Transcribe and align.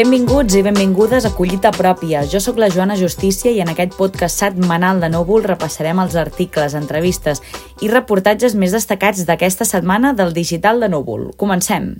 Benvinguts 0.00 0.54
i 0.56 0.62
benvingudes 0.64 1.26
a 1.28 1.30
Collita 1.36 1.68
Pròpia. 1.76 2.22
Jo 2.24 2.38
sóc 2.40 2.56
la 2.56 2.70
Joana 2.72 2.94
Justícia 2.96 3.50
i 3.52 3.58
en 3.60 3.68
aquest 3.68 3.98
podcast 3.98 4.40
setmanal 4.40 5.02
de 5.02 5.10
Núvol 5.12 5.44
repassarem 5.44 6.00
els 6.00 6.16
articles, 6.16 6.76
entrevistes 6.78 7.42
i 7.84 7.90
reportatges 7.92 8.56
més 8.56 8.72
destacats 8.72 9.26
d'aquesta 9.28 9.68
setmana 9.68 10.14
del 10.16 10.32
Digital 10.32 10.80
de 10.80 10.88
Núvol. 10.88 11.28
Comencem! 11.36 11.92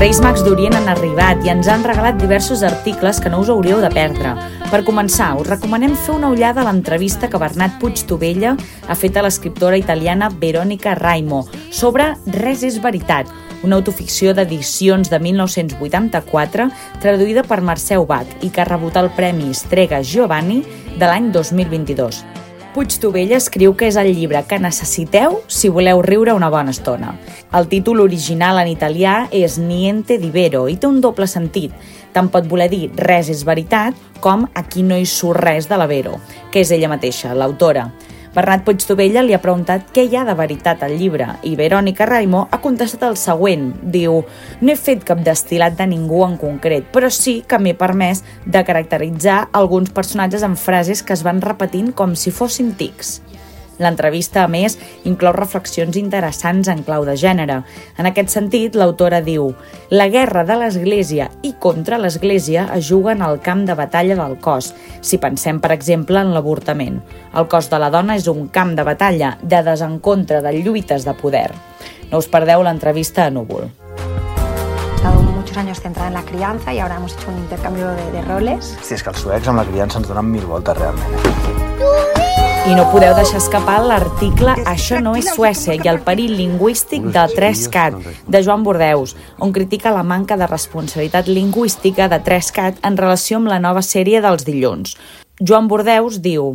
Reis 0.00 0.16
Mags 0.24 0.40
d'Orient 0.40 0.72
han 0.78 0.86
arribat 0.88 1.42
i 1.44 1.50
ens 1.52 1.66
han 1.68 1.82
regalat 1.84 2.16
diversos 2.16 2.62
articles 2.64 3.18
que 3.20 3.28
no 3.28 3.42
us 3.42 3.50
hauríeu 3.52 3.82
de 3.82 3.90
perdre. 3.92 4.30
Per 4.70 4.80
començar, 4.86 5.34
us 5.36 5.50
recomanem 5.50 5.92
fer 5.92 6.14
una 6.14 6.30
ullada 6.32 6.62
a 6.62 6.64
l'entrevista 6.64 7.28
que 7.28 7.36
Bernat 7.42 7.76
Puigtovella 7.82 8.54
ha 8.88 8.96
fet 8.96 9.20
a 9.20 9.26
l'escriptora 9.26 9.76
italiana 9.76 10.30
Veronica 10.32 10.96
Raimo 10.96 11.42
sobre 11.68 12.14
Res 12.38 12.64
és 12.64 12.80
veritat, 12.80 13.28
una 13.60 13.76
autoficció 13.76 14.32
d'edicions 14.32 15.12
de 15.12 15.20
1984 15.20 16.70
traduïda 17.04 17.44
per 17.44 17.60
Mercè 17.60 18.00
Bat 18.00 18.40
i 18.40 18.48
que 18.48 18.64
ha 18.64 18.70
rebut 18.72 18.96
el 18.96 19.12
Premi 19.20 19.52
Strega 19.52 20.00
Giovanni 20.00 20.62
de 20.96 21.04
l'any 21.04 21.28
2022. 21.28 22.29
Puigtovella 22.70 23.34
escriu 23.34 23.72
que 23.74 23.88
és 23.90 23.96
el 23.98 24.12
llibre 24.14 24.44
que 24.46 24.60
necessiteu 24.62 25.40
si 25.50 25.68
voleu 25.74 26.04
riure 26.06 26.36
una 26.36 26.50
bona 26.54 26.70
estona. 26.70 27.16
El 27.50 27.66
títol 27.66 27.98
original 28.04 28.60
en 28.62 28.70
italià 28.70 29.24
és 29.34 29.56
Niente 29.58 30.20
di 30.22 30.30
vero 30.30 30.68
i 30.70 30.76
té 30.78 30.86
un 30.86 31.00
doble 31.02 31.26
sentit. 31.26 31.74
Tant 32.14 32.30
pot 32.30 32.46
voler 32.46 32.68
dir 32.70 32.84
res 32.94 33.26
és 33.34 33.42
veritat 33.48 33.98
com 34.22 34.46
aquí 34.54 34.84
no 34.86 34.94
hi 34.94 35.08
surt 35.08 35.42
res 35.42 35.66
de 35.66 35.80
la 35.80 35.88
Vero, 35.90 36.20
que 36.52 36.62
és 36.62 36.70
ella 36.70 36.92
mateixa, 36.92 37.34
l'autora. 37.34 37.88
Bernat 38.30 38.62
Puigtovella 38.62 39.24
li 39.26 39.34
ha 39.34 39.40
preguntat 39.42 39.88
què 39.90 40.04
hi 40.06 40.12
ha 40.14 40.22
de 40.28 40.36
veritat 40.38 40.84
al 40.86 40.92
llibre 41.00 41.26
i 41.42 41.56
Verònica 41.58 42.06
Raimo 42.06 42.44
ha 42.46 42.60
contestat 42.62 43.02
el 43.08 43.16
següent. 43.18 43.64
Diu, 43.82 44.20
no 44.60 44.70
he 44.70 44.78
fet 44.78 45.02
cap 45.08 45.24
destilat 45.26 45.74
de 45.80 45.88
ningú 45.90 46.22
en 46.22 46.36
concret, 46.38 46.86
però 46.94 47.10
sí 47.10 47.40
que 47.42 47.58
m'he 47.58 47.74
permès 47.74 48.22
de 48.46 48.62
caracteritzar 48.68 49.40
alguns 49.50 49.90
personatges 49.90 50.46
amb 50.46 50.60
frases 50.62 51.02
que 51.02 51.16
es 51.18 51.26
van 51.26 51.42
repetint 51.42 51.90
com 51.90 52.14
si 52.14 52.30
fossin 52.30 52.70
tics. 52.78 53.18
L'entrevista, 53.80 54.44
a 54.44 54.50
més, 54.52 54.76
inclou 55.08 55.32
reflexions 55.36 55.96
interessants 55.96 56.68
en 56.68 56.84
clau 56.86 57.06
de 57.08 57.16
gènere. 57.18 57.62
En 57.98 58.08
aquest 58.10 58.32
sentit, 58.34 58.76
l'autora 58.76 59.22
diu 59.24 59.50
«La 59.90 60.10
guerra 60.12 60.44
de 60.44 60.58
l'Església 60.60 61.30
i 61.42 61.54
contra 61.58 61.98
l'Església 61.98 62.68
es 62.76 62.86
juguen 62.90 63.24
al 63.24 63.40
camp 63.40 63.64
de 63.66 63.74
batalla 63.74 64.18
del 64.20 64.38
cos, 64.44 64.74
si 65.00 65.18
pensem, 65.18 65.58
per 65.64 65.72
exemple, 65.72 66.20
en 66.20 66.34
l'avortament. 66.36 67.00
El 67.34 67.48
cos 67.48 67.70
de 67.72 67.80
la 67.80 67.90
dona 67.90 68.20
és 68.20 68.28
un 68.28 68.48
camp 68.52 68.76
de 68.76 68.86
batalla, 68.86 69.36
de 69.42 69.64
desencontre, 69.66 70.44
de 70.44 70.56
lluites 70.60 71.08
de 71.08 71.16
poder». 71.16 71.48
No 72.10 72.18
us 72.18 72.26
perdeu 72.26 72.64
l'entrevista 72.66 73.26
a 73.26 73.30
Núvol. 73.30 73.70
estado 75.00 75.22
muchos 75.22 75.56
años 75.56 75.80
centrada 75.80 76.08
en 76.08 76.14
la 76.14 76.22
crianza 76.22 76.74
y 76.74 76.78
ahora 76.78 76.96
hemos 76.96 77.14
hecho 77.14 77.30
un 77.30 77.38
intercambio 77.38 77.88
de, 77.88 78.10
de 78.12 78.22
roles. 78.22 78.76
Sí, 78.82 78.94
és 78.94 79.02
que 79.02 79.08
els 79.14 79.24
suecs 79.24 79.48
amb 79.48 79.62
la 79.62 79.64
criança 79.64 79.96
ens 80.02 80.12
donen 80.12 80.28
mil 80.28 80.44
voltes 80.44 80.76
realment. 80.76 81.16
Eh? 81.24 82.09
I 82.70 82.74
no 82.78 82.84
podeu 82.86 83.10
deixar 83.18 83.40
escapar 83.40 83.80
l'article 83.82 84.52
Això 84.70 85.00
no 85.02 85.16
és 85.18 85.26
Suècia 85.34 85.74
i 85.74 85.88
el 85.90 85.96
perill 86.06 86.36
lingüístic 86.38 87.08
del 87.16 87.32
3CAT 87.34 87.96
de 88.30 88.42
Joan 88.46 88.62
Bordeus, 88.62 89.16
on 89.42 89.50
critica 89.50 89.90
la 89.90 90.04
manca 90.06 90.36
de 90.38 90.46
responsabilitat 90.46 91.26
lingüística 91.26 92.06
de 92.12 92.20
3CAT 92.22 92.78
en 92.86 93.00
relació 93.00 93.40
amb 93.40 93.50
la 93.50 93.58
nova 93.58 93.82
sèrie 93.82 94.22
dels 94.22 94.46
dilluns. 94.46 94.94
Joan 95.42 95.66
Bordeus 95.66 96.20
diu 96.22 96.52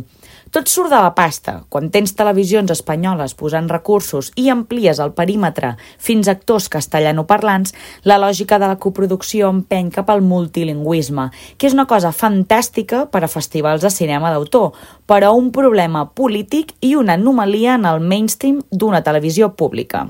tot 0.56 0.70
surt 0.72 0.88
de 0.88 0.96
la 0.96 1.10
pasta. 1.12 1.58
Quan 1.68 1.90
tens 1.92 2.14
televisions 2.16 2.70
espanyoles 2.72 3.34
posant 3.36 3.66
recursos 3.68 4.30
i 4.40 4.46
amplies 4.48 5.02
el 5.04 5.12
perímetre 5.12 5.74
fins 6.00 6.30
a 6.30 6.32
actors 6.32 6.70
castellanoparlants, 6.72 7.74
la 8.08 8.16
lògica 8.16 8.56
de 8.56 8.70
la 8.70 8.78
coproducció 8.80 9.50
empeny 9.52 9.90
cap 9.92 10.08
al 10.08 10.24
multilingüisme, 10.24 11.28
que 11.60 11.68
és 11.68 11.76
una 11.76 11.84
cosa 11.84 12.14
fantàstica 12.16 13.04
per 13.12 13.26
a 13.26 13.28
festivals 13.28 13.84
de 13.84 13.92
cinema 13.92 14.32
d'autor, 14.32 14.72
però 15.04 15.34
un 15.36 15.52
problema 15.52 16.06
polític 16.16 16.72
i 16.80 16.96
una 16.96 17.20
anomalia 17.20 17.76
en 17.76 17.84
el 17.84 18.00
mainstream 18.00 18.62
d'una 18.72 19.04
televisió 19.04 19.52
pública. 19.60 20.06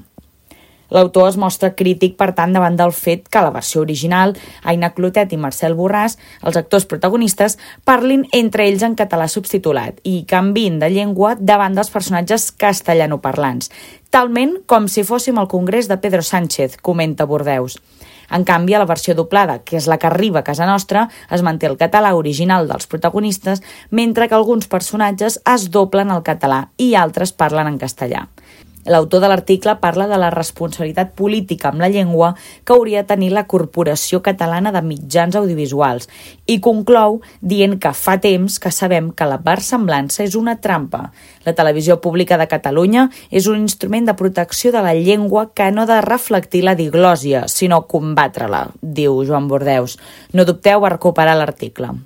L'autor 0.91 1.28
es 1.28 1.36
mostra 1.41 1.72
crític, 1.74 2.16
per 2.16 2.32
tant, 2.36 2.54
davant 2.54 2.76
del 2.78 2.92
fet 2.94 3.26
que 3.28 3.42
la 3.42 3.52
versió 3.54 3.82
original, 3.82 4.36
Aina 4.62 4.92
Clotet 4.94 5.32
i 5.34 5.41
Marcel 5.41 5.76
Borràs, 5.78 6.16
els 6.42 6.56
actors 6.56 6.86
protagonistes, 6.86 7.58
parlin 7.84 8.26
entre 8.36 8.66
ells 8.69 8.84
en 8.86 8.97
català 8.98 9.28
subtitulat 9.28 10.00
i 10.04 10.22
canvin 10.28 10.78
de 10.82 10.91
llengua 10.92 11.34
davant 11.38 11.74
dels 11.74 11.91
personatges 11.91 12.50
castellanoparlants, 12.52 13.70
talment 14.10 14.60
com 14.66 14.86
si 14.88 15.04
fóssim 15.04 15.38
al 15.38 15.50
Congrés 15.50 15.91
de 15.91 15.98
Pedro 15.98 16.22
Sánchez, 16.22 16.78
comenta 16.82 17.26
Bordeus. 17.26 17.80
En 18.30 18.42
canvi, 18.42 18.74
a 18.74 18.80
la 18.82 18.88
versió 18.91 19.14
doblada, 19.14 19.60
que 19.62 19.76
és 19.78 19.86
la 19.86 19.98
que 20.03 20.08
arriba 20.08 20.41
a 20.41 20.47
casa 20.47 20.66
nostra, 20.66 21.06
es 21.30 21.44
manté 21.47 21.68
el 21.70 21.76
català 21.78 22.14
original 22.18 22.66
dels 22.66 22.88
protagonistes, 22.91 23.62
mentre 23.91 24.26
que 24.28 24.34
alguns 24.34 24.66
personatges 24.66 25.38
es 25.47 25.68
doblen 25.70 26.10
al 26.10 26.24
català 26.26 26.66
i 26.76 26.94
altres 26.98 27.32
parlen 27.32 27.70
en 27.70 27.78
castellà. 27.78 28.26
L'autor 28.86 29.20
de 29.20 29.28
l'article 29.28 29.74
parla 29.82 30.06
de 30.06 30.16
la 30.20 30.30
responsabilitat 30.30 31.10
política 31.19 31.72
amb 31.72 31.82
la 31.82 31.88
llengua 31.91 32.34
que 32.64 32.72
hauria 32.74 33.02
de 33.02 33.10
tenir 33.10 33.32
la 33.34 33.47
Corporació 33.50 34.20
Catalana 34.22 34.70
de 34.70 34.82
Mitjans 34.86 35.34
Audiovisuals 35.34 36.06
i 36.47 36.60
conclou 36.62 37.20
dient 37.41 37.76
que 37.82 37.92
fa 37.98 38.16
temps 38.22 38.60
que 38.62 38.70
sabem 38.70 39.10
que 39.10 39.26
la 39.26 39.41
versemblança 39.42 40.22
és 40.22 40.38
una 40.38 40.58
trampa. 40.62 41.10
La 41.42 41.56
televisió 41.58 41.98
pública 42.00 42.38
de 42.38 42.47
Catalunya 42.47 43.08
és 43.30 43.50
un 43.50 43.58
instrument 43.66 44.06
de 44.06 44.14
protecció 44.14 44.70
de 44.70 44.82
la 44.86 44.94
llengua 44.94 45.48
que 45.53 45.70
no 45.72 45.82
ha 45.82 45.91
de 45.91 46.00
reflectir 46.06 46.62
la 46.62 46.78
diglòsia, 46.78 47.47
sinó 47.50 47.84
combatre-la, 47.91 48.68
diu 48.82 49.24
Joan 49.26 49.48
Bordeus. 49.50 49.98
No 50.32 50.47
dubteu 50.47 50.86
a 50.86 50.94
recuperar 50.94 51.34
l'article. 51.34 51.97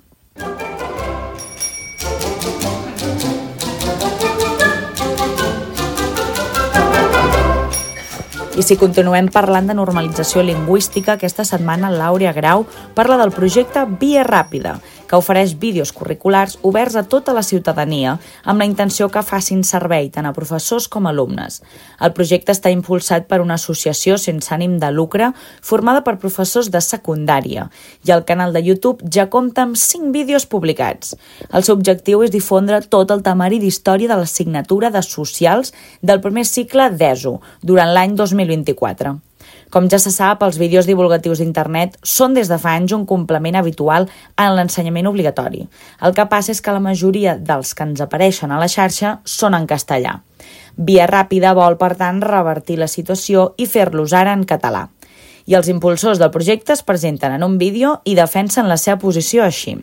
I 8.61 8.63
si 8.63 8.75
continuem 8.77 9.25
parlant 9.33 9.65
de 9.71 9.73
normalització 9.73 10.43
lingüística, 10.45 11.15
aquesta 11.15 11.41
setmana 11.49 11.89
l'Àurea 11.89 12.29
Grau 12.35 12.67
parla 12.93 13.15
del 13.17 13.31
projecte 13.33 13.87
Via 13.97 14.21
Ràpida, 14.27 14.75
que 15.11 15.19
ofereix 15.19 15.51
vídeos 15.59 15.91
curriculars 15.91 16.55
oberts 16.63 16.95
a 16.95 17.03
tota 17.03 17.35
la 17.35 17.43
ciutadania 17.43 18.13
amb 18.43 18.63
la 18.63 18.67
intenció 18.69 19.09
que 19.11 19.21
facin 19.27 19.65
servei 19.67 20.07
tant 20.15 20.25
a 20.25 20.31
professors 20.33 20.87
com 20.87 21.05
a 21.05 21.11
alumnes. 21.11 21.59
El 21.99 22.15
projecte 22.15 22.55
està 22.55 22.71
impulsat 22.71 23.27
per 23.27 23.41
una 23.43 23.59
associació 23.59 24.15
sense 24.17 24.55
ànim 24.55 24.79
de 24.79 24.89
lucre 24.95 25.33
formada 25.61 26.05
per 26.07 26.15
professors 26.23 26.71
de 26.71 26.81
secundària 26.81 27.67
i 28.07 28.15
el 28.15 28.23
canal 28.23 28.55
de 28.55 28.63
YouTube 28.63 29.11
ja 29.11 29.27
compta 29.29 29.67
amb 29.67 29.75
5 29.75 30.13
vídeos 30.15 30.47
publicats. 30.47 31.13
El 31.51 31.67
seu 31.67 31.75
objectiu 31.75 32.23
és 32.23 32.33
difondre 32.33 32.81
tot 32.81 33.11
el 33.11 33.21
temari 33.21 33.59
d'història 33.59 34.09
de 34.09 34.17
l'assignatura 34.23 34.89
de 34.89 35.03
socials 35.05 35.75
del 36.01 36.23
primer 36.23 36.47
cicle 36.47 36.89
d'ESO 36.95 37.37
durant 37.61 37.93
l'any 37.93 38.15
2020 38.15 38.61
2024. 38.63 39.30
Com 39.71 39.85
ja 39.87 40.01
se 40.03 40.11
sap, 40.11 40.41
els 40.43 40.57
vídeos 40.59 40.83
divulgatius 40.83 41.39
d'internet 41.39 41.93
són 42.03 42.33
des 42.35 42.49
de 42.51 42.57
fa 42.59 42.73
anys 42.75 42.91
un 42.91 43.05
complement 43.07 43.55
habitual 43.55 44.09
en 44.35 44.55
l'ensenyament 44.57 45.07
obligatori. 45.07 45.63
El 46.03 46.15
que 46.17 46.25
passa 46.27 46.51
és 46.51 46.59
que 46.59 46.73
la 46.75 46.83
majoria 46.83 47.37
dels 47.39 47.71
que 47.73 47.87
ens 47.87 48.03
apareixen 48.03 48.51
a 48.51 48.59
la 48.59 48.67
xarxa 48.67 49.21
són 49.23 49.55
en 49.55 49.69
castellà. 49.69 50.17
Via 50.75 51.07
Ràpida 51.07 51.53
vol, 51.55 51.77
per 51.79 51.93
tant, 51.95 52.19
revertir 52.19 52.81
la 52.81 52.89
situació 52.91 53.53
i 53.55 53.69
fer-los 53.69 54.11
ara 54.11 54.35
en 54.35 54.43
català. 54.43 54.89
I 55.47 55.55
els 55.55 55.71
impulsors 55.71 56.19
del 56.19 56.35
projecte 56.35 56.75
es 56.75 56.83
presenten 56.83 57.39
en 57.39 57.47
un 57.47 57.57
vídeo 57.57 58.01
i 58.03 58.17
defensen 58.19 58.67
la 58.67 58.77
seva 58.77 58.99
posició 58.99 59.47
així. 59.47 59.77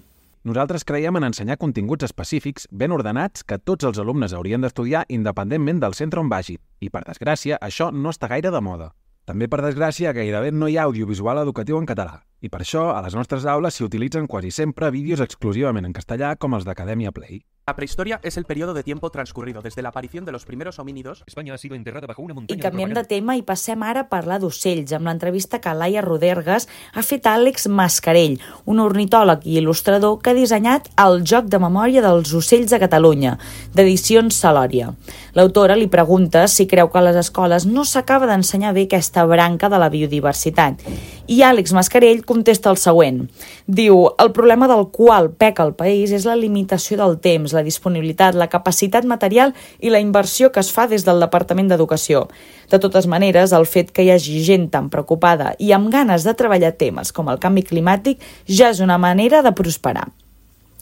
Nosaltres 0.44 0.84
creiem 0.84 1.16
en 1.16 1.30
ensenyar 1.32 1.56
continguts 1.56 2.04
específics 2.04 2.68
ben 2.70 2.92
ordenats 2.92 3.40
que 3.42 3.58
tots 3.58 3.88
els 3.88 3.98
alumnes 3.98 4.36
haurien 4.36 4.60
d'estudiar 4.60 5.06
independentment 5.08 5.80
del 5.80 5.96
centre 5.96 6.20
on 6.20 6.28
vagi. 6.28 6.60
I, 6.80 6.92
per 6.92 7.06
desgràcia, 7.08 7.56
això 7.56 7.88
no 7.90 8.12
està 8.12 8.28
gaire 8.28 8.52
de 8.52 8.60
moda. 8.60 8.92
També, 9.28 9.44
per 9.52 9.58
desgràcia, 9.60 10.14
gairebé 10.16 10.54
no 10.56 10.70
hi 10.72 10.78
ha 10.78 10.86
audiovisual 10.88 11.42
educatiu 11.42 11.76
en 11.76 11.88
català. 11.90 12.22
I 12.40 12.48
per 12.48 12.62
això, 12.64 12.86
a 12.94 13.02
les 13.04 13.12
nostres 13.18 13.44
aules 13.44 13.76
s'hi 13.76 13.84
utilitzen 13.84 14.26
quasi 14.26 14.54
sempre 14.56 14.88
vídeos 14.94 15.20
exclusivament 15.20 15.84
en 15.84 15.92
castellà 15.92 16.30
com 16.40 16.56
els 16.56 16.64
d'Acadèmia 16.64 17.12
Play. 17.12 17.42
La 17.68 17.76
prehistoria 17.76 18.18
es 18.22 18.38
el 18.38 18.46
periodo 18.46 18.72
de 18.72 18.82
tiempo 18.82 19.10
transcurrido 19.10 19.60
desde 19.60 19.82
la 19.82 19.90
aparición 19.90 20.24
de 20.24 20.32
los 20.32 20.46
primeros 20.46 20.78
homínidos. 20.78 21.22
España 21.26 21.52
ha 21.52 21.58
sido 21.58 21.74
enterrada 21.74 22.06
bajo 22.06 22.22
una 22.22 22.32
I 22.32 22.34
montaña 22.34 22.62
canviem 22.62 22.88
de 22.88 22.94
propaganda. 22.94 23.08
tema 23.08 23.36
i 23.36 23.42
passem 23.42 23.82
ara 23.84 24.06
a 24.06 24.08
parlar 24.08 24.38
d'ocells, 24.40 24.94
amb 24.96 25.04
l'entrevista 25.04 25.60
que 25.60 25.74
Laia 25.76 26.00
Rodergas 26.00 26.64
ha 26.94 27.02
fet 27.04 27.26
a 27.28 27.34
Àlex 27.36 27.68
Mascarell, 27.68 28.38
un 28.64 28.80
ornitòleg 28.80 29.44
i 29.44 29.58
il·lustrador 29.60 30.16
que 30.22 30.32
ha 30.32 30.38
dissenyat 30.38 30.88
el 30.96 31.20
Joc 31.28 31.50
de 31.52 31.60
Memòria 31.60 32.00
dels 32.00 32.32
Ocells 32.32 32.72
de 32.72 32.78
Catalunya, 32.80 33.34
d'edicions 33.76 34.32
Salòria. 34.32 34.94
L'autora 35.36 35.76
li 35.76 35.92
pregunta 35.92 36.46
si 36.48 36.64
creu 36.66 36.88
que 36.88 37.02
a 37.02 37.04
les 37.04 37.20
escoles 37.20 37.68
no 37.68 37.84
s'acaba 37.84 38.24
d'ensenyar 38.32 38.72
bé 38.72 38.86
aquesta 38.88 39.26
branca 39.28 39.68
de 39.68 39.76
la 39.76 39.90
biodiversitat. 39.92 40.80
I 41.28 41.42
Àlex 41.44 41.76
Mascarell 41.76 42.24
contesta 42.24 42.72
el 42.72 42.80
següent. 42.80 43.26
Diu, 43.66 44.08
el 44.16 44.32
problema 44.32 44.64
del 44.72 44.88
qual 44.88 45.28
peca 45.36 45.68
el 45.68 45.76
país 45.76 46.16
és 46.16 46.24
la 46.24 46.34
limitació 46.34 46.96
del 46.96 47.18
temps, 47.20 47.57
la 47.58 47.66
disponibilitat, 47.66 48.38
la 48.38 48.48
capacitat 48.52 49.08
material 49.08 49.54
i 49.82 49.90
la 49.92 50.02
inversió 50.02 50.52
que 50.54 50.62
es 50.62 50.70
fa 50.74 50.86
des 50.90 51.04
del 51.06 51.20
Departament 51.24 51.68
d'Educació. 51.72 52.26
De 52.70 52.78
totes 52.78 53.10
maneres, 53.10 53.52
el 53.52 53.66
fet 53.66 53.92
que 53.92 54.06
hi 54.06 54.14
hagi 54.14 54.38
gent 54.46 54.70
tan 54.72 54.88
preocupada 54.94 55.54
i 55.58 55.74
amb 55.76 55.90
ganes 55.92 56.24
de 56.24 56.36
treballar 56.38 56.76
temes 56.78 57.12
com 57.12 57.28
el 57.32 57.42
canvi 57.42 57.66
climàtic 57.66 58.24
ja 58.46 58.70
és 58.70 58.80
una 58.84 59.00
manera 59.02 59.42
de 59.42 59.54
prosperar. 59.56 60.08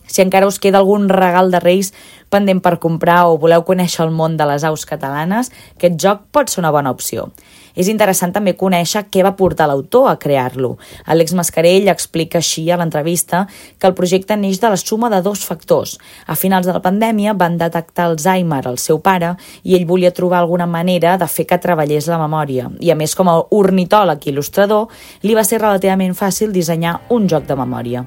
Si 0.06 0.22
encara 0.22 0.46
us 0.46 0.58
queda 0.62 0.78
algun 0.78 1.08
regal 1.08 1.50
de 1.50 1.60
Reis 1.60 1.92
pendent 2.30 2.62
per 2.62 2.78
comprar 2.82 3.26
o 3.28 3.36
voleu 3.38 3.62
conèixer 3.66 4.04
el 4.06 4.14
món 4.14 4.36
de 4.36 4.46
les 4.48 4.64
aus 4.66 4.86
catalanes, 4.86 5.52
aquest 5.76 5.98
joc 6.02 6.26
pot 6.34 6.50
ser 6.50 6.62
una 6.62 6.72
bona 6.74 6.90
opció. 6.94 7.28
És 7.76 7.90
interessant 7.92 8.32
també 8.32 8.54
conèixer 8.56 9.04
què 9.12 9.22
va 9.22 9.34
portar 9.36 9.66
l'autor 9.68 10.08
a 10.08 10.16
crear-lo. 10.16 10.76
Àlex 11.04 11.34
Mascarell 11.36 11.90
explica 11.92 12.40
així 12.40 12.64
a 12.70 12.78
l'entrevista 12.80 13.44
que 13.78 13.86
el 13.90 13.94
projecte 13.98 14.36
neix 14.40 14.62
de 14.62 14.70
la 14.72 14.80
suma 14.80 15.10
de 15.12 15.20
dos 15.22 15.44
factors. 15.44 15.98
A 16.26 16.34
finals 16.40 16.66
de 16.66 16.72
la 16.72 16.82
pandèmia 16.82 17.36
van 17.36 17.58
detectar 17.60 18.08
Alzheimer 18.08 18.62
al 18.64 18.80
seu 18.80 19.02
pare 19.04 19.34
i 19.62 19.76
ell 19.76 19.84
volia 19.86 20.14
trobar 20.16 20.40
alguna 20.40 20.66
manera 20.66 21.18
de 21.20 21.28
fer 21.28 21.44
que 21.46 21.60
treballés 21.60 22.08
la 22.08 22.18
memòria. 22.22 22.70
I 22.80 22.90
a 22.90 22.96
més, 22.96 23.14
com 23.14 23.28
a 23.28 23.36
ornitòleg 23.52 24.24
i 24.24 24.32
il·lustrador, 24.32 24.88
li 25.22 25.36
va 25.36 25.44
ser 25.44 25.60
relativament 25.60 26.16
fàcil 26.16 26.56
dissenyar 26.56 27.02
un 27.12 27.28
joc 27.28 27.44
de 27.46 27.60
memòria. 27.60 28.06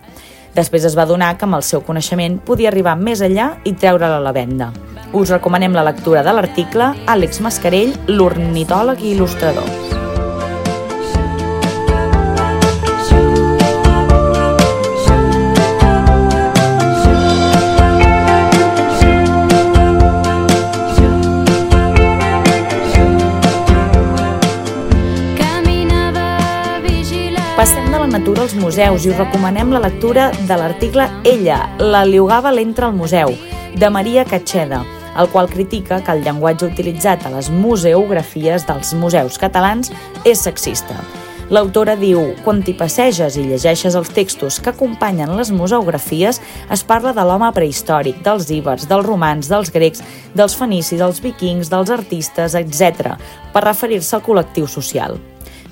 Després 0.55 0.85
es 0.85 0.97
va 0.97 1.07
donar 1.09 1.35
que 1.37 1.47
amb 1.47 1.59
el 1.59 1.65
seu 1.67 1.83
coneixement 1.85 2.39
podia 2.45 2.71
arribar 2.71 2.97
més 2.97 3.21
enllà 3.25 3.51
i 3.65 3.73
treure-la 3.73 4.17
a 4.17 4.25
la 4.25 4.35
venda. 4.35 4.71
Us 5.13 5.31
recomanem 5.33 5.73
la 5.73 5.85
lectura 5.85 6.23
de 6.25 6.33
l'article 6.33 6.91
Àlex 7.09 7.41
Mascarell, 7.41 7.95
l'ornitòleg 8.07 9.01
i 9.05 9.15
il·lustrador. 9.15 9.98
Museus 28.79 29.05
i 29.05 29.09
us 29.09 29.17
recomanem 29.17 29.73
la 29.73 29.79
lectura 29.83 30.29
de 30.47 30.55
l'article 30.55 31.03
Ella, 31.27 31.57
la 31.83 32.05
liugava 32.07 32.53
l'entre 32.55 32.85
al 32.87 32.93
museu, 32.95 33.33
de 33.75 33.89
Maria 33.91 34.23
Catxeda, 34.23 34.85
el 35.19 35.27
qual 35.33 35.49
critica 35.51 35.97
que 35.99 36.13
el 36.15 36.21
llenguatge 36.23 36.69
utilitzat 36.69 37.25
a 37.27 37.31
les 37.33 37.49
museografies 37.51 38.63
dels 38.69 38.93
museus 38.95 39.35
catalans 39.41 39.91
és 40.23 40.39
sexista. 40.39 40.95
L'autora 41.51 41.97
diu, 41.99 42.21
quan 42.45 42.61
t'hi 42.63 42.77
passeges 42.79 43.35
i 43.35 43.43
llegeixes 43.49 43.97
els 43.99 44.13
textos 44.15 44.61
que 44.63 44.71
acompanyen 44.71 45.35
les 45.35 45.51
museografies, 45.51 46.39
es 46.71 46.83
parla 46.87 47.11
de 47.11 47.25
l'home 47.27 47.49
prehistòric, 47.51 48.21
dels 48.23 48.47
íbers, 48.47 48.85
dels 48.87 49.05
romans, 49.05 49.49
dels 49.51 49.73
grecs, 49.75 50.05
dels 50.39 50.55
fenicis, 50.55 51.01
dels 51.03 51.19
vikings, 51.25 51.67
dels 51.73 51.91
artistes, 51.91 52.55
etc., 52.55 53.17
per 53.51 53.65
referir-se 53.67 54.15
al 54.15 54.23
col·lectiu 54.23 54.71
social. 54.71 55.19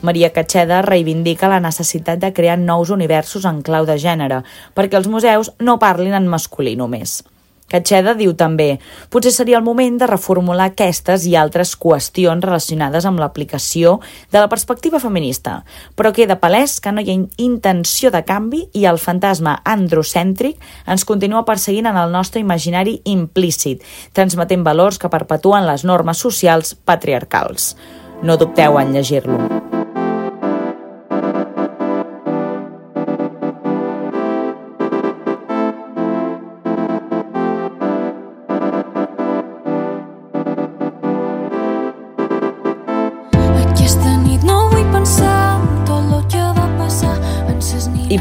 Maria 0.02 0.30
Catxeda 0.34 0.82
reivindica 0.86 1.50
la 1.50 1.62
necessitat 1.64 2.20
de 2.22 2.34
crear 2.34 2.60
nous 2.60 2.92
universos 2.94 3.48
en 3.50 3.64
clau 3.66 3.88
de 3.88 3.98
gènere, 3.98 4.44
perquè 4.78 5.00
els 5.00 5.10
museus 5.10 5.52
no 5.60 5.80
parlin 5.82 6.14
en 6.14 6.30
masculí 6.30 6.76
només. 6.78 7.24
Catxeda 7.68 8.14
diu 8.16 8.32
també 8.40 8.78
potser 9.12 9.34
seria 9.36 9.58
el 9.58 9.66
moment 9.66 9.98
de 10.00 10.08
reformular 10.08 10.70
aquestes 10.70 11.26
i 11.28 11.34
altres 11.36 11.74
qüestions 11.76 12.46
relacionades 12.46 13.04
amb 13.10 13.20
l'aplicació 13.20 13.98
de 14.32 14.40
la 14.40 14.48
perspectiva 14.48 15.02
feminista, 15.04 15.58
però 16.00 16.14
queda 16.16 16.40
palès 16.40 16.78
que 16.80 16.94
no 16.96 17.04
hi 17.04 17.12
ha 17.12 17.18
intenció 17.44 18.14
de 18.14 18.24
canvi 18.24 18.64
i 18.72 18.88
el 18.88 19.02
fantasma 19.04 19.58
androcèntric 19.68 20.64
ens 20.88 21.04
continua 21.04 21.44
perseguint 21.44 21.92
en 21.92 22.00
el 22.00 22.16
nostre 22.16 22.40
imaginari 22.40 23.02
implícit, 23.04 23.84
transmetent 24.14 24.64
valors 24.64 25.02
que 25.02 25.12
perpetuen 25.12 25.68
les 25.68 25.84
normes 25.84 26.24
socials 26.24 26.72
patriarcals. 26.88 27.74
No 28.24 28.40
dubteu 28.40 28.80
en 28.80 28.96
llegir-lo. 28.96 29.57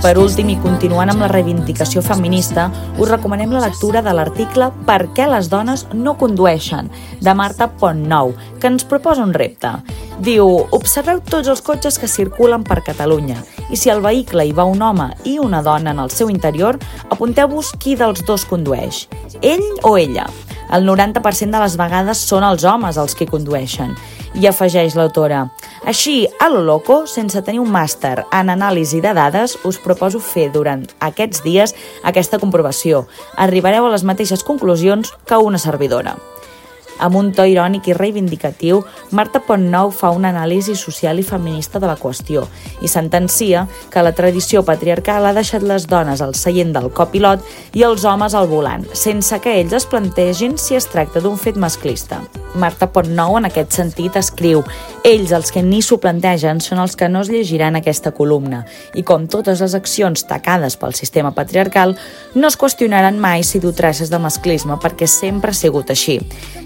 Per 0.02 0.12
últim, 0.20 0.50
i 0.52 0.56
continuant 0.60 1.08
amb 1.08 1.22
la 1.24 1.28
reivindicació 1.30 2.02
feminista, 2.04 2.66
us 3.00 3.08
recomanem 3.08 3.52
la 3.54 3.62
lectura 3.64 4.02
de 4.04 4.12
l'article 4.12 4.68
Per 4.86 4.98
què 5.16 5.26
les 5.30 5.48
dones 5.48 5.86
no 5.94 6.16
condueixen, 6.20 6.90
de 7.20 7.34
Marta 7.34 7.68
Pontnou, 7.80 8.34
que 8.60 8.68
ens 8.68 8.84
proposa 8.84 9.24
un 9.24 9.32
repte. 9.34 9.72
Diu, 10.20 10.48
observeu 10.76 11.20
tots 11.24 11.48
els 11.52 11.62
cotxes 11.64 11.98
que 12.00 12.08
circulen 12.08 12.64
per 12.64 12.82
Catalunya 12.84 13.38
i 13.70 13.76
si 13.76 13.90
al 13.90 14.02
vehicle 14.04 14.46
hi 14.46 14.52
va 14.56 14.64
un 14.68 14.82
home 14.82 15.10
i 15.24 15.38
una 15.42 15.62
dona 15.62 15.92
en 15.92 16.02
el 16.02 16.12
seu 16.14 16.30
interior, 16.32 16.78
apunteu-vos 17.10 17.72
qui 17.80 17.96
dels 17.96 18.22
dos 18.26 18.46
condueix, 18.48 19.06
ell 19.42 19.64
o 19.82 19.96
ella. 19.98 20.28
El 20.72 20.86
90% 20.88 21.54
de 21.54 21.62
les 21.62 21.76
vegades 21.78 22.20
són 22.26 22.44
els 22.46 22.64
homes 22.66 22.96
els 22.98 23.14
que 23.14 23.28
condueixen. 23.30 23.94
I 24.34 24.48
afegeix 24.50 24.96
l'autora, 24.98 25.46
així, 25.86 26.26
a 26.40 26.48
lo 26.50 26.64
loco, 26.66 27.04
sense 27.06 27.38
tenir 27.46 27.60
un 27.62 27.70
màster 27.70 28.24
en 28.34 28.50
anàlisi 28.50 28.98
de 29.04 29.12
dades, 29.14 29.54
us 29.62 29.78
proposo 29.78 30.18
fer 30.18 30.48
durant 30.50 30.82
aquests 30.98 31.44
dies 31.46 31.76
aquesta 32.02 32.40
comprovació. 32.42 33.04
Arribareu 33.38 33.86
a 33.86 33.92
les 33.94 34.02
mateixes 34.02 34.42
conclusions 34.42 35.14
que 35.30 35.38
una 35.38 35.62
servidora. 35.62 36.16
Amb 36.98 37.16
un 37.18 37.28
to 37.36 37.44
irònic 37.44 37.90
i 37.90 37.94
reivindicatiu, 37.96 38.80
Marta 39.12 39.42
Pontnou 39.44 39.90
fa 39.92 40.10
una 40.16 40.30
anàlisi 40.32 40.74
social 40.80 41.20
i 41.20 41.24
feminista 41.26 41.80
de 41.82 41.90
la 41.90 41.96
qüestió 42.00 42.46
i 42.80 42.88
sentencia 42.88 43.66
que 43.92 44.04
la 44.04 44.14
tradició 44.16 44.62
patriarcal 44.64 45.28
ha 45.28 45.34
deixat 45.36 45.64
les 45.66 45.86
dones 45.90 46.22
al 46.24 46.34
seient 46.34 46.72
del 46.72 46.88
copilot 46.96 47.44
i 47.76 47.84
els 47.84 48.06
homes 48.08 48.34
al 48.34 48.48
volant, 48.48 48.86
sense 48.96 49.40
que 49.44 49.58
ells 49.60 49.76
es 49.76 49.86
plantegin 49.86 50.56
si 50.56 50.78
es 50.78 50.88
tracta 50.88 51.20
d'un 51.20 51.36
fet 51.36 51.60
masclista. 51.60 52.22
Marta 52.56 52.88
Pontnou, 52.88 53.36
en 53.36 53.50
aquest 53.50 53.76
sentit, 53.76 54.16
escriu 54.16 54.64
ells, 55.06 55.30
els 55.30 55.52
que 55.54 55.62
ni 55.62 55.78
s'ho 55.86 56.00
plantegen, 56.02 56.58
són 56.58 56.80
els 56.82 56.96
que 56.98 57.06
no 57.08 57.20
es 57.22 57.28
llegiran 57.30 57.78
aquesta 57.78 58.10
columna 58.10 58.64
i, 58.98 59.04
com 59.06 59.28
totes 59.30 59.60
les 59.62 59.76
accions 59.78 60.24
tacades 60.26 60.74
pel 60.80 60.96
sistema 60.98 61.30
patriarcal, 61.36 61.94
no 62.34 62.50
es 62.50 62.58
qüestionaran 62.58 63.20
mai 63.22 63.44
si 63.46 63.60
du 63.62 63.70
traces 63.70 64.10
de 64.10 64.18
masclisme 64.18 64.80
perquè 64.82 65.06
sempre 65.06 65.54
ha 65.54 65.58
sigut 65.58 65.92
així. 65.94 66.18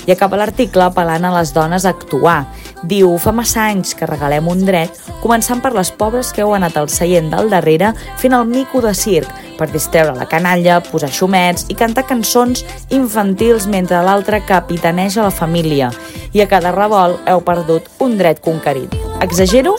I 0.06 0.14
acaba 0.14 0.38
l'article 0.40 0.86
apel·lant 0.86 1.28
a 1.28 1.34
les 1.34 1.52
dones 1.52 1.84
a 1.84 1.92
actuar. 1.92 2.46
Diu, 2.80 3.12
fa 3.20 3.34
massa 3.36 3.66
anys 3.68 3.92
que 3.94 4.08
regalem 4.08 4.48
un 4.48 4.64
dret, 4.64 4.96
començant 5.20 5.60
per 5.60 5.74
les 5.76 5.92
pobres 5.92 6.32
que 6.32 6.40
heu 6.40 6.54
anat 6.56 6.78
al 6.80 6.88
seient 6.88 7.28
del 7.34 7.52
darrere 7.52 7.92
fent 8.22 8.32
el 8.32 8.48
mico 8.48 8.80
de 8.80 8.94
circ 8.96 9.28
per 9.60 9.68
distreure 9.68 10.16
la 10.16 10.24
canalla, 10.24 10.78
posar 10.80 11.12
xumets 11.12 11.66
i 11.68 11.76
cantar 11.76 12.06
cançons 12.08 12.64
infantils 12.88 13.68
mentre 13.68 14.00
l'altre 14.00 14.40
capitaneja 14.48 15.26
la 15.26 15.34
família. 15.34 15.90
I 16.32 16.40
a 16.40 16.48
cada 16.48 16.72
revolt 16.72 17.28
heu 17.28 17.40
perdut 17.44 17.88
un 18.00 18.16
dret 18.16 18.29
conquerit. 18.38 18.94
Exagero? 19.20 19.74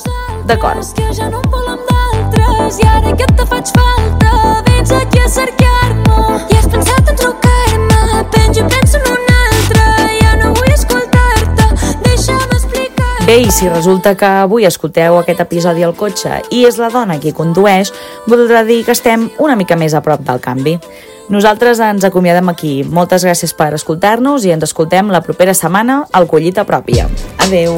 D'acord. 0.45 0.83
Ja 1.15 1.29
no 1.29 1.39
em 1.39 1.49
vol 1.51 1.67
amb 1.71 1.87
d'altres 1.87 2.79
i 2.81 2.87
ara 2.87 3.15
que 3.15 3.27
te 3.31 3.45
faig 3.47 3.71
falta 3.77 4.63
vens 4.67 4.91
aquí 4.91 5.19
a 5.19 5.29
cercar-me 5.29 6.39
i 6.49 6.57
has 6.57 6.67
pensat 6.67 7.11
en 7.11 7.19
trucar-me 7.19 8.23
penjo 8.33 8.65
i 8.65 8.69
penso 8.73 8.97
en 8.97 9.11
un 9.13 9.29
altre 9.37 9.83
ja 10.17 10.31
no 10.41 10.53
vull 10.57 10.73
escoltar-te 10.73 11.67
deixa'm 12.07 12.55
explicar 12.57 13.25
Bé, 13.27 13.37
i 13.45 13.51
si 13.53 13.69
resulta 13.69 14.15
que 14.17 14.31
avui 14.45 14.65
escolteu 14.65 15.19
aquest 15.19 15.43
episodi 15.45 15.85
al 15.85 15.95
cotxe 15.95 16.41
i 16.49 16.65
és 16.65 16.81
la 16.81 16.89
dona 16.89 17.19
qui 17.21 17.35
condueix, 17.37 17.93
voldrà 18.27 18.65
dir 18.67 18.81
que 18.83 18.95
estem 18.97 19.29
una 19.39 19.55
mica 19.55 19.77
més 19.77 19.93
a 19.93 20.01
prop 20.01 20.25
del 20.25 20.41
canvi. 20.41 20.77
Nosaltres 21.31 21.79
ens 21.79 22.03
acomiadem 22.03 22.49
aquí. 22.51 22.81
Moltes 22.83 23.23
gràcies 23.23 23.53
per 23.55 23.69
escoltar-nos 23.77 24.43
i 24.43 24.51
ens 24.51 24.67
escoltem 24.67 25.13
la 25.13 25.21
propera 25.23 25.55
setmana 25.55 26.01
al 26.11 26.27
Collita 26.27 26.67
Pròpia. 26.67 27.07
Adeu! 27.45 27.77